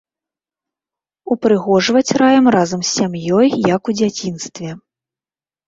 Упрыгожваць 1.35 2.15
раім 2.21 2.45
разам 2.57 2.81
з 2.87 2.95
сям'ёй, 2.97 3.47
як 3.75 3.81
у 3.95 3.99
дзяцінстве. 4.01 4.69